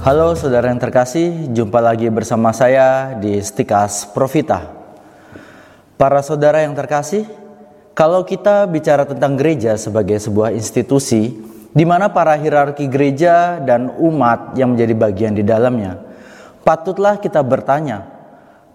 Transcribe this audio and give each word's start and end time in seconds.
Halo 0.00 0.32
saudara 0.32 0.72
yang 0.72 0.80
terkasih, 0.80 1.52
jumpa 1.52 1.76
lagi 1.76 2.08
bersama 2.08 2.56
saya 2.56 3.12
di 3.20 3.36
Stikas 3.36 4.08
Profita. 4.08 4.64
Para 6.00 6.24
saudara 6.24 6.64
yang 6.64 6.72
terkasih, 6.72 7.28
kalau 7.92 8.24
kita 8.24 8.64
bicara 8.64 9.04
tentang 9.04 9.36
gereja 9.36 9.76
sebagai 9.76 10.16
sebuah 10.16 10.56
institusi, 10.56 11.36
di 11.76 11.84
mana 11.84 12.08
para 12.08 12.32
hierarki 12.40 12.88
gereja 12.88 13.60
dan 13.60 13.92
umat 14.00 14.56
yang 14.56 14.72
menjadi 14.72 14.96
bagian 14.96 15.36
di 15.36 15.44
dalamnya, 15.44 16.00
patutlah 16.64 17.20
kita 17.20 17.44
bertanya, 17.44 18.08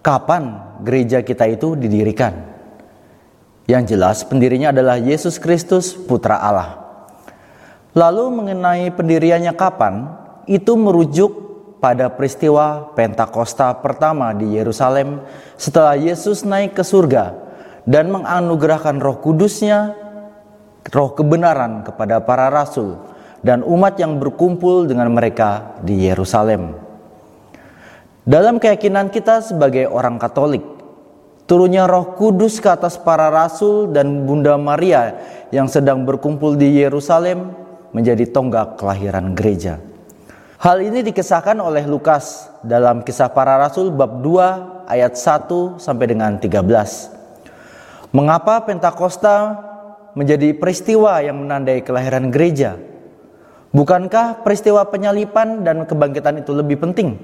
kapan 0.06 0.62
gereja 0.86 1.26
kita 1.26 1.50
itu 1.50 1.74
didirikan? 1.74 2.38
Yang 3.66 3.98
jelas 3.98 4.22
pendirinya 4.22 4.70
adalah 4.70 4.94
Yesus 4.94 5.42
Kristus, 5.42 5.90
Putra 5.90 6.38
Allah. 6.38 6.86
Lalu 7.98 8.30
mengenai 8.30 8.94
pendiriannya 8.94 9.50
kapan, 9.58 10.22
itu 10.46 10.78
merujuk 10.78 11.46
pada 11.82 12.08
peristiwa 12.08 12.94
Pentakosta 12.96 13.74
pertama 13.78 14.32
di 14.32 14.56
Yerusalem 14.56 15.22
setelah 15.60 15.94
Yesus 15.94 16.42
naik 16.46 16.78
ke 16.78 16.82
surga 16.82 17.34
dan 17.86 18.10
menganugerahkan 18.10 18.98
roh 18.98 19.22
kudusnya, 19.22 19.94
roh 20.90 21.10
kebenaran 21.14 21.86
kepada 21.86 22.18
para 22.22 22.50
rasul 22.50 22.98
dan 23.44 23.62
umat 23.62 23.94
yang 24.00 24.18
berkumpul 24.18 24.90
dengan 24.90 25.12
mereka 25.14 25.78
di 25.86 26.10
Yerusalem. 26.10 26.74
Dalam 28.26 28.58
keyakinan 28.58 29.14
kita 29.14 29.38
sebagai 29.38 29.86
orang 29.86 30.18
Katolik, 30.18 30.66
turunnya 31.46 31.86
roh 31.86 32.18
kudus 32.18 32.58
ke 32.58 32.66
atas 32.66 32.98
para 32.98 33.30
rasul 33.30 33.94
dan 33.94 34.26
Bunda 34.26 34.58
Maria 34.58 35.14
yang 35.54 35.70
sedang 35.70 36.02
berkumpul 36.02 36.58
di 36.58 36.82
Yerusalem 36.82 37.54
menjadi 37.94 38.26
tonggak 38.34 38.82
kelahiran 38.82 39.30
gereja. 39.38 39.78
Hal 40.56 40.80
ini 40.80 41.04
dikisahkan 41.04 41.60
oleh 41.60 41.84
Lukas 41.84 42.48
dalam 42.64 43.04
kisah 43.04 43.28
para 43.28 43.60
rasul 43.60 43.92
bab 43.92 44.24
2 44.24 44.88
ayat 44.88 45.12
1 45.12 45.76
sampai 45.76 46.06
dengan 46.08 46.40
13. 46.40 46.56
Mengapa 48.16 48.64
Pentakosta 48.64 49.52
menjadi 50.16 50.56
peristiwa 50.56 51.20
yang 51.20 51.44
menandai 51.44 51.84
kelahiran 51.84 52.32
gereja? 52.32 52.80
Bukankah 53.68 54.40
peristiwa 54.40 54.88
penyalipan 54.88 55.60
dan 55.60 55.84
kebangkitan 55.84 56.40
itu 56.40 56.56
lebih 56.56 56.80
penting? 56.80 57.20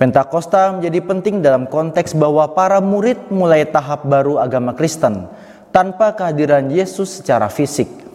Pentakosta 0.00 0.80
menjadi 0.80 1.04
penting 1.04 1.44
dalam 1.44 1.68
konteks 1.68 2.16
bahwa 2.16 2.48
para 2.56 2.80
murid 2.80 3.28
mulai 3.28 3.68
tahap 3.68 4.08
baru 4.08 4.40
agama 4.40 4.72
Kristen 4.72 5.28
tanpa 5.76 6.16
kehadiran 6.16 6.72
Yesus 6.72 7.20
secara 7.20 7.52
fisik. 7.52 8.07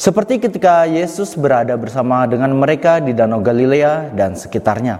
Seperti 0.00 0.40
ketika 0.40 0.88
Yesus 0.88 1.36
berada 1.36 1.76
bersama 1.76 2.24
dengan 2.24 2.56
mereka 2.56 3.04
di 3.04 3.12
Danau 3.12 3.44
Galilea 3.44 4.16
dan 4.16 4.32
sekitarnya. 4.32 4.96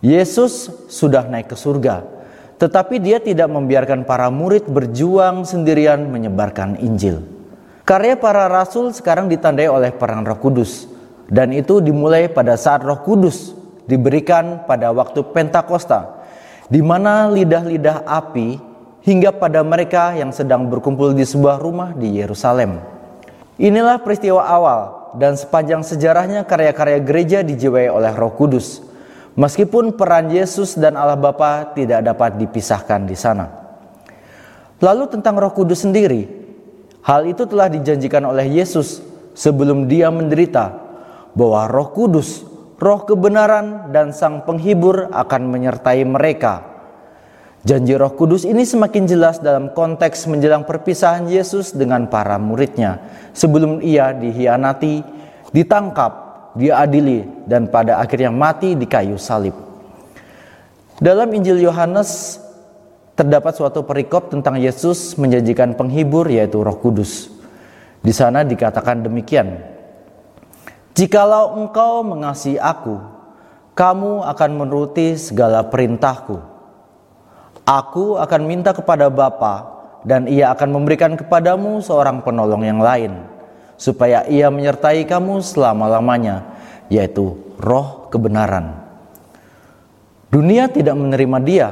Yesus 0.00 0.72
sudah 0.88 1.28
naik 1.28 1.52
ke 1.52 1.56
surga, 1.60 2.00
tetapi 2.56 2.96
dia 2.96 3.20
tidak 3.20 3.52
membiarkan 3.52 4.08
para 4.08 4.32
murid 4.32 4.64
berjuang 4.64 5.44
sendirian 5.44 6.08
menyebarkan 6.08 6.80
Injil. 6.80 7.20
Karya 7.84 8.16
para 8.16 8.48
rasul 8.48 8.96
sekarang 8.96 9.28
ditandai 9.28 9.68
oleh 9.68 9.92
peran 9.92 10.24
Roh 10.24 10.40
Kudus, 10.40 10.88
dan 11.28 11.52
itu 11.52 11.84
dimulai 11.84 12.32
pada 12.32 12.56
saat 12.56 12.80
Roh 12.80 13.04
Kudus 13.04 13.52
diberikan 13.84 14.64
pada 14.64 14.88
waktu 14.88 15.20
Pentakosta, 15.36 16.24
di 16.72 16.80
mana 16.80 17.28
lidah-lidah 17.28 18.08
api 18.08 18.56
hingga 19.04 19.36
pada 19.36 19.60
mereka 19.60 20.16
yang 20.16 20.32
sedang 20.32 20.64
berkumpul 20.72 21.12
di 21.12 21.28
sebuah 21.28 21.60
rumah 21.60 21.92
di 21.92 22.24
Yerusalem. 22.24 22.99
Inilah 23.60 24.00
peristiwa 24.00 24.40
awal 24.40 25.12
dan 25.20 25.36
sepanjang 25.36 25.84
sejarahnya 25.84 26.48
karya-karya 26.48 26.96
gereja 27.04 27.38
dijiwai 27.44 27.92
oleh 27.92 28.08
Roh 28.16 28.32
Kudus. 28.32 28.80
Meskipun 29.36 30.00
peran 30.00 30.32
Yesus 30.32 30.80
dan 30.80 30.96
Allah 30.96 31.20
Bapa 31.20 31.76
tidak 31.76 32.00
dapat 32.00 32.40
dipisahkan 32.40 33.04
di 33.04 33.12
sana. 33.12 33.52
Lalu 34.80 35.12
tentang 35.12 35.36
Roh 35.36 35.52
Kudus 35.52 35.84
sendiri, 35.84 36.24
hal 37.04 37.28
itu 37.28 37.44
telah 37.44 37.68
dijanjikan 37.68 38.24
oleh 38.24 38.48
Yesus 38.48 39.04
sebelum 39.36 39.84
dia 39.92 40.08
menderita 40.08 40.80
bahwa 41.36 41.68
Roh 41.68 41.92
Kudus, 41.92 42.48
Roh 42.80 43.04
kebenaran 43.04 43.92
dan 43.92 44.16
Sang 44.16 44.40
Penghibur 44.48 45.12
akan 45.12 45.52
menyertai 45.52 46.00
mereka 46.08 46.69
Janji 47.60 47.92
Roh 47.92 48.16
Kudus 48.16 48.48
ini 48.48 48.64
semakin 48.64 49.04
jelas 49.04 49.36
dalam 49.36 49.76
konteks 49.76 50.24
menjelang 50.32 50.64
perpisahan 50.64 51.28
Yesus 51.28 51.76
dengan 51.76 52.08
para 52.08 52.40
muridnya 52.40 53.04
sebelum 53.36 53.84
ia 53.84 54.16
dihianati, 54.16 55.04
ditangkap, 55.52 56.12
diadili 56.56 57.28
dan 57.44 57.68
pada 57.68 58.00
akhirnya 58.00 58.32
mati 58.32 58.72
di 58.72 58.88
kayu 58.88 59.20
salib. 59.20 59.52
Dalam 61.04 61.28
Injil 61.36 61.60
Yohanes 61.60 62.40
terdapat 63.12 63.52
suatu 63.52 63.84
perikop 63.84 64.32
tentang 64.32 64.56
Yesus 64.56 65.20
menjanjikan 65.20 65.76
penghibur 65.76 66.24
yaitu 66.32 66.64
Roh 66.64 66.80
Kudus. 66.80 67.28
Di 68.00 68.16
sana 68.16 68.40
dikatakan 68.40 69.04
demikian. 69.04 69.60
Jikalau 70.96 71.60
engkau 71.60 72.00
mengasihi 72.08 72.56
aku, 72.56 72.96
kamu 73.76 74.24
akan 74.24 74.50
menuruti 74.56 75.20
segala 75.20 75.60
perintahku. 75.68 76.49
Aku 77.70 78.18
akan 78.18 78.50
minta 78.50 78.74
kepada 78.74 79.06
Bapa 79.06 79.62
dan 80.02 80.26
ia 80.26 80.50
akan 80.50 80.74
memberikan 80.74 81.14
kepadamu 81.14 81.78
seorang 81.78 82.18
penolong 82.18 82.66
yang 82.66 82.82
lain 82.82 83.14
supaya 83.78 84.26
ia 84.26 84.50
menyertai 84.50 85.06
kamu 85.06 85.38
selama-lamanya 85.38 86.50
yaitu 86.90 87.38
roh 87.62 88.10
kebenaran. 88.10 88.74
Dunia 90.34 90.66
tidak 90.66 90.98
menerima 90.98 91.38
dia 91.46 91.68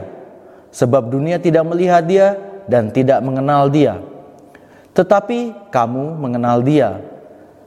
sebab 0.71 1.11
dunia 1.11 1.43
tidak 1.43 1.67
melihat 1.67 2.07
dia 2.07 2.39
dan 2.71 2.95
tidak 2.95 3.19
mengenal 3.19 3.67
dia. 3.67 3.99
Tetapi 4.95 5.71
kamu 5.75 6.15
mengenal 6.15 6.63
dia 6.63 7.03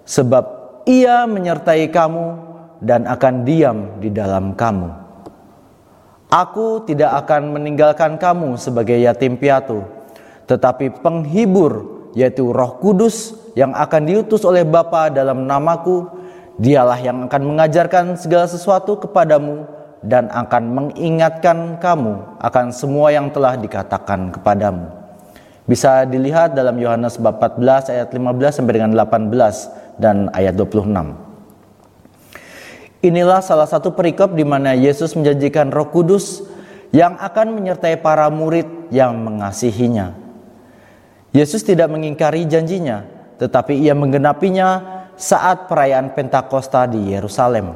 sebab 0.08 0.48
ia 0.88 1.28
menyertai 1.28 1.92
kamu 1.92 2.28
dan 2.80 3.04
akan 3.12 3.44
diam 3.44 4.00
di 4.00 4.08
dalam 4.08 4.56
kamu. 4.56 5.01
Aku 6.32 6.88
tidak 6.88 7.12
akan 7.28 7.60
meninggalkan 7.60 8.16
kamu 8.16 8.56
sebagai 8.56 8.96
yatim 8.96 9.36
piatu, 9.36 9.84
tetapi 10.48 11.04
penghibur 11.04 12.08
yaitu 12.16 12.56
Roh 12.56 12.80
Kudus 12.80 13.36
yang 13.52 13.76
akan 13.76 14.08
diutus 14.08 14.48
oleh 14.48 14.64
Bapa 14.64 15.12
dalam 15.12 15.44
namaku, 15.44 16.08
dialah 16.56 16.96
yang 17.04 17.28
akan 17.28 17.42
mengajarkan 17.44 18.16
segala 18.16 18.48
sesuatu 18.48 18.96
kepadamu 18.96 19.68
dan 20.08 20.32
akan 20.32 20.64
mengingatkan 20.72 21.76
kamu 21.84 22.16
akan 22.40 22.66
semua 22.72 23.12
yang 23.12 23.28
telah 23.28 23.60
dikatakan 23.60 24.32
kepadamu. 24.32 24.88
Bisa 25.68 26.08
dilihat 26.08 26.56
dalam 26.56 26.80
Yohanes 26.80 27.20
bab 27.20 27.44
14 27.44 27.92
ayat 27.92 28.08
15 28.08 28.56
sampai 28.56 28.74
dengan 28.80 28.96
18 28.96 30.00
dan 30.00 30.32
ayat 30.32 30.56
26. 30.56 31.31
Inilah 33.02 33.42
salah 33.42 33.66
satu 33.66 33.98
perikop 33.98 34.38
di 34.38 34.46
mana 34.46 34.78
Yesus 34.78 35.18
menjanjikan 35.18 35.74
Roh 35.74 35.90
Kudus 35.90 36.46
yang 36.94 37.18
akan 37.18 37.58
menyertai 37.58 37.98
para 37.98 38.30
murid 38.30 38.94
yang 38.94 39.18
mengasihinya. 39.18 40.14
Yesus 41.34 41.66
tidak 41.66 41.90
mengingkari 41.90 42.46
janjinya, 42.46 43.02
tetapi 43.42 43.74
ia 43.82 43.98
menggenapinya 43.98 45.02
saat 45.18 45.66
perayaan 45.66 46.14
Pentakosta 46.14 46.86
di 46.86 47.10
Yerusalem. 47.10 47.74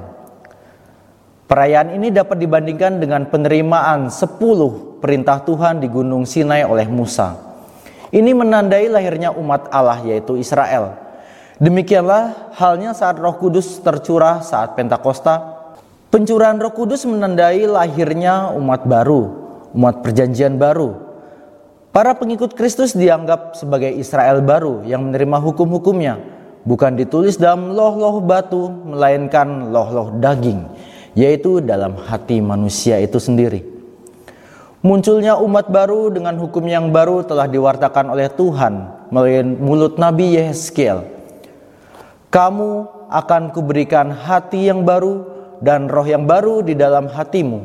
Perayaan 1.49 1.97
ini 1.97 2.13
dapat 2.13 2.37
dibandingkan 2.37 3.01
dengan 3.01 3.25
penerimaan 3.25 4.13
sepuluh 4.13 5.01
perintah 5.01 5.41
Tuhan 5.41 5.81
di 5.81 5.89
Gunung 5.89 6.29
Sinai 6.29 6.69
oleh 6.69 6.85
Musa. 6.85 7.33
Ini 8.13 8.29
menandai 8.29 8.93
lahirnya 8.93 9.33
umat 9.33 9.73
Allah 9.73 10.05
yaitu 10.05 10.37
Israel 10.37 11.04
Demikianlah 11.55 12.51
halnya 12.59 12.91
saat 12.91 13.15
Roh 13.15 13.39
Kudus 13.39 13.79
tercurah 13.79 14.43
saat 14.43 14.75
Pentakosta. 14.75 15.55
Pencurahan 16.11 16.59
Roh 16.59 16.75
Kudus 16.75 17.07
menandai 17.07 17.63
lahirnya 17.63 18.51
umat 18.59 18.83
baru, 18.83 19.31
umat 19.71 20.03
perjanjian 20.03 20.59
baru. 20.59 20.99
Para 21.95 22.11
pengikut 22.11 22.59
Kristus 22.59 22.91
dianggap 22.91 23.55
sebagai 23.55 23.87
Israel 23.87 24.43
baru 24.43 24.83
yang 24.83 25.07
menerima 25.07 25.39
hukum-hukumnya, 25.39 26.19
bukan 26.67 26.99
ditulis 26.99 27.39
dalam 27.39 27.71
loh-loh 27.71 28.19
batu, 28.19 28.67
melainkan 28.67 29.71
loh-loh 29.71 30.11
daging, 30.19 30.59
yaitu 31.15 31.63
dalam 31.63 31.95
hati 32.03 32.43
manusia 32.43 32.99
itu 32.99 33.15
sendiri. 33.15 33.63
Munculnya 34.83 35.39
umat 35.39 35.71
baru 35.71 36.11
dengan 36.11 36.35
hukum 36.35 36.67
yang 36.67 36.91
baru 36.91 37.23
telah 37.23 37.47
diwartakan 37.47 38.11
oleh 38.11 38.27
Tuhan 38.27 39.07
melalui 39.07 39.55
mulut 39.55 39.95
Nabi 39.95 40.35
Yehezkiel 40.35 41.14
kamu 42.35 42.83
akan 43.07 43.55
kuberikan 43.55 44.11
hati 44.11 44.67
yang 44.67 44.83
baru 44.83 45.23
dan 45.63 45.87
roh 45.87 46.03
yang 46.03 46.27
baru 46.27 46.59
di 46.67 46.75
dalam 46.75 47.07
hatimu. 47.07 47.63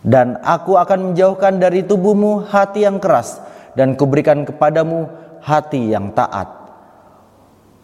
Dan 0.00 0.40
aku 0.40 0.80
akan 0.80 1.12
menjauhkan 1.12 1.60
dari 1.60 1.84
tubuhmu 1.84 2.48
hati 2.48 2.88
yang 2.88 2.96
keras 2.96 3.36
dan 3.76 4.00
kuberikan 4.00 4.48
kepadamu 4.48 5.12
hati 5.44 5.92
yang 5.92 6.08
taat. 6.16 6.48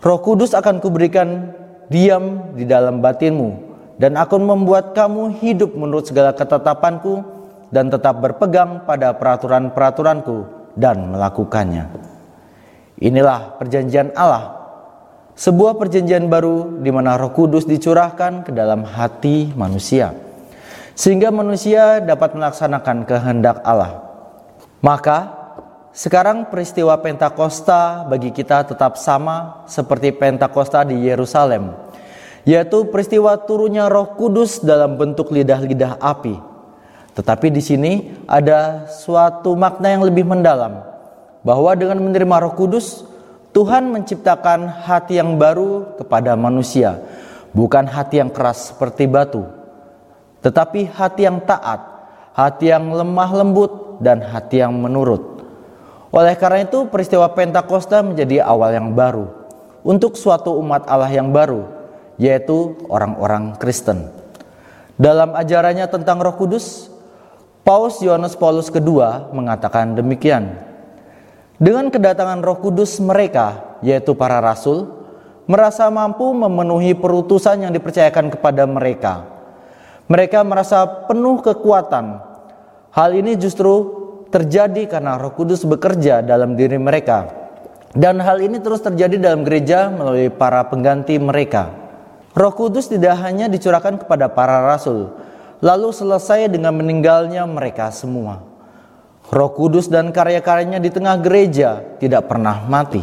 Roh 0.01 0.21
Kudus 0.25 0.57
akan 0.57 0.81
kuberikan 0.81 1.53
diam 1.93 2.57
di 2.57 2.65
dalam 2.65 3.05
batinmu 3.05 3.77
dan 4.01 4.17
akan 4.17 4.49
membuat 4.49 4.97
kamu 4.97 5.45
hidup 5.45 5.77
menurut 5.77 6.09
segala 6.09 6.33
ketetapanku 6.33 7.21
dan 7.69 7.93
tetap 7.93 8.17
berpegang 8.25 8.81
pada 8.89 9.13
peraturan-peraturanku 9.13 10.73
dan 10.73 11.13
melakukannya. 11.13 11.85
Inilah 12.97 13.61
perjanjian 13.61 14.17
Allah, 14.17 14.66
sebuah 15.37 15.77
perjanjian 15.77 16.33
baru 16.33 16.81
di 16.81 16.89
mana 16.89 17.21
Roh 17.21 17.37
Kudus 17.37 17.69
dicurahkan 17.69 18.49
ke 18.49 18.51
dalam 18.57 18.89
hati 18.89 19.53
manusia, 19.53 20.17
sehingga 20.97 21.29
manusia 21.29 22.01
dapat 22.01 22.33
melaksanakan 22.33 23.05
kehendak 23.05 23.61
Allah. 23.61 24.01
Maka, 24.81 25.37
sekarang 25.93 26.49
peristiwa 26.49 26.97
Pentakosta 27.01 28.09
bagi 28.09 28.33
kita 28.33 28.65
tetap 28.65 28.97
sama 28.97 29.69
seperti 29.69 30.17
Pentakosta 30.17 30.89
di 30.89 31.05
Yerusalem, 31.05 31.77
yaitu 32.49 32.89
peristiwa 32.89 33.37
turunnya 33.37 33.93
Roh 33.93 34.17
Kudus 34.17 34.65
dalam 34.65 34.97
bentuk 34.97 35.29
lidah-lidah 35.37 36.01
api. 36.01 36.37
Tetapi 37.17 37.49
di 37.49 37.65
sini 37.65 37.93
ada 38.29 38.89
suatu 38.89 39.53
makna 39.57 39.93
yang 39.93 40.05
lebih 40.05 40.25
mendalam, 40.25 40.81
bahwa 41.45 41.77
dengan 41.77 42.01
menerima 42.01 42.37
Roh 42.45 42.57
Kudus, 42.57 43.05
Tuhan 43.57 43.89
menciptakan 43.89 44.69
hati 44.85 45.17
yang 45.17 45.41
baru 45.41 45.97
kepada 45.97 46.37
manusia, 46.37 47.01
bukan 47.57 47.89
hati 47.89 48.21
yang 48.21 48.29
keras 48.29 48.77
seperti 48.77 49.09
batu, 49.09 49.49
tetapi 50.45 50.93
hati 50.93 51.25
yang 51.25 51.41
taat, 51.41 51.81
hati 52.37 52.69
yang 52.69 52.93
lemah 52.93 53.33
lembut, 53.33 53.73
dan 54.05 54.21
hati 54.21 54.61
yang 54.61 54.77
menurut. 54.77 55.41
Oleh 56.13 56.37
karena 56.37 56.69
itu 56.69 56.85
peristiwa 56.93 57.33
Pentakosta 57.33 58.05
menjadi 58.05 58.45
awal 58.45 58.77
yang 58.77 58.93
baru 58.93 59.25
untuk 59.81 60.21
suatu 60.21 60.53
umat 60.61 60.85
Allah 60.85 61.09
yang 61.09 61.33
baru, 61.33 61.65
yaitu 62.21 62.77
orang-orang 62.93 63.57
Kristen. 63.57 64.13
Dalam 65.01 65.33
ajarannya 65.33 65.89
tentang 65.89 66.21
Roh 66.21 66.37
Kudus, 66.37 66.93
Paus 67.65 68.05
Yohanes 68.05 68.37
Paulus 68.37 68.69
II 68.69 69.01
mengatakan 69.33 69.97
demikian. 69.97 70.76
Dengan 71.57 71.89
kedatangan 71.89 72.45
Roh 72.45 72.61
Kudus 72.61 73.01
mereka, 73.01 73.79
yaitu 73.81 74.13
para 74.13 74.45
rasul, 74.45 74.93
merasa 75.49 75.89
mampu 75.89 76.37
memenuhi 76.37 76.93
perutusan 76.93 77.65
yang 77.65 77.73
dipercayakan 77.73 78.29
kepada 78.37 78.69
mereka. 78.69 79.25
Mereka 80.05 80.45
merasa 80.45 80.85
penuh 81.09 81.41
kekuatan. 81.41 82.21
Hal 82.93 83.11
ini 83.17 83.41
justru 83.41 83.89
terjadi 84.29 84.85
karena 84.85 85.17
Roh 85.17 85.33
Kudus 85.33 85.65
bekerja 85.65 86.21
dalam 86.21 86.61
diri 86.61 86.77
mereka. 86.77 87.33
Dan 87.97 88.21
hal 88.21 88.45
ini 88.45 88.61
terus 88.61 88.85
terjadi 88.85 89.17
dalam 89.17 89.41
gereja 89.41 89.89
melalui 89.89 90.29
para 90.29 90.61
pengganti 90.69 91.17
mereka. 91.17 91.73
Roh 92.37 92.53
Kudus 92.53 92.93
tidak 92.93 93.17
hanya 93.25 93.49
dicurahkan 93.49 94.05
kepada 94.05 94.29
para 94.29 94.61
rasul, 94.61 95.09
lalu 95.65 95.89
selesai 95.89 96.53
dengan 96.53 96.77
meninggalnya 96.77 97.49
mereka 97.49 97.89
semua. 97.89 98.56
Roh 99.27 99.51
Kudus 99.51 99.91
dan 99.91 100.15
karya-karyanya 100.15 100.79
di 100.79 100.91
tengah 100.95 101.19
gereja 101.19 101.83
tidak 101.99 102.31
pernah 102.31 102.63
mati. 102.71 103.03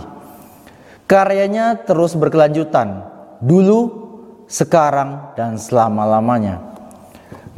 Karyanya 1.04 1.84
terus 1.84 2.16
berkelanjutan, 2.16 3.04
dulu, 3.44 3.92
sekarang, 4.48 5.36
dan 5.36 5.60
selama-lamanya. 5.60 6.64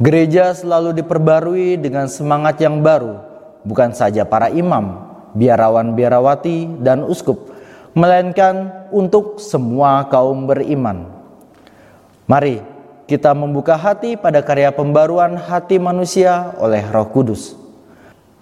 Gereja 0.02 0.50
selalu 0.50 0.98
diperbarui 0.98 1.78
dengan 1.78 2.10
semangat 2.10 2.58
yang 2.58 2.82
baru, 2.82 3.22
bukan 3.62 3.94
saja 3.94 4.26
para 4.26 4.50
imam, 4.50 4.98
biarawan-biarawati, 5.38 6.82
dan 6.82 7.06
uskup, 7.06 7.54
melainkan 7.94 8.84
untuk 8.90 9.38
semua 9.38 10.10
kaum 10.10 10.50
beriman. 10.50 11.06
Mari 12.26 12.60
kita 13.06 13.30
membuka 13.30 13.78
hati 13.78 14.18
pada 14.18 14.42
karya 14.42 14.74
pembaruan 14.74 15.38
hati 15.38 15.78
manusia 15.78 16.50
oleh 16.58 16.82
Roh 16.90 17.06
Kudus. 17.06 17.65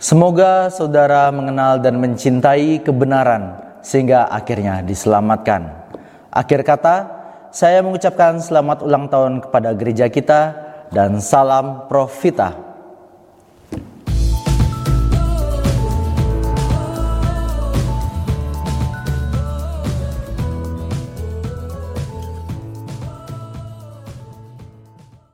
Semoga 0.04 0.68
saudara 0.68 1.32
mengenal 1.32 1.80
dan 1.80 1.96
mencintai 1.96 2.84
kebenaran 2.84 3.56
sehingga 3.80 4.28
akhirnya 4.28 4.84
diselamatkan. 4.84 5.64
Akhir 6.28 6.60
kata, 6.60 7.08
saya 7.48 7.80
mengucapkan 7.80 8.36
selamat 8.36 8.84
ulang 8.84 9.08
tahun 9.08 9.40
kepada 9.40 9.72
gereja 9.72 10.12
kita 10.12 10.40
dan 10.92 11.24
salam 11.24 11.88
Profita. 11.88 12.52